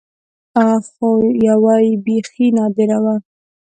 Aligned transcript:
خو 0.89 1.09
يوه 1.47 1.75
يې 1.85 1.93
بيخي 2.05 2.47
نادره 2.57 2.97
وه. 3.03 3.15